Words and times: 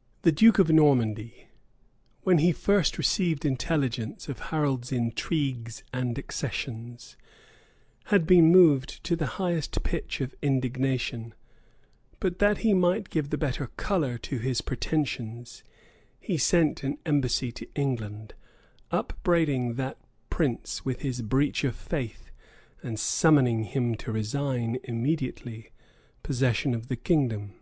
]The 0.22 0.32
duke 0.32 0.58
of 0.58 0.70
Normandy, 0.70 1.48
when 2.22 2.38
he 2.38 2.50
first 2.50 2.96
received 2.96 3.44
intelligence 3.44 4.26
of 4.26 4.38
Harold's 4.48 4.90
intrigues 4.90 5.82
and 5.92 6.18
accessions, 6.18 7.18
had 8.04 8.26
been 8.26 8.50
moved 8.50 9.04
to 9.04 9.14
the 9.14 9.26
highest 9.36 9.82
pitch 9.82 10.22
of 10.22 10.34
indignation; 10.40 11.34
but 12.20 12.38
that 12.38 12.56
he 12.64 12.72
might 12.72 13.10
give 13.10 13.28
the 13.28 13.36
better 13.36 13.66
color 13.76 14.16
to 14.16 14.38
his 14.38 14.62
pretensions, 14.62 15.62
he 16.20 16.38
sent 16.38 16.82
an 16.82 16.96
embassy 17.04 17.52
to 17.52 17.68
England, 17.74 18.32
upbraiding 18.90 19.74
that 19.74 19.98
prince 20.30 20.86
with 20.86 21.02
his 21.02 21.20
breach 21.20 21.64
of 21.64 21.76
faith, 21.76 22.30
and 22.82 22.98
summoning 22.98 23.64
him 23.64 23.94
to 23.96 24.10
resign, 24.10 24.78
immediately, 24.84 25.68
possession 26.22 26.74
of 26.74 26.88
the 26.88 26.96
kingdom. 26.96 27.52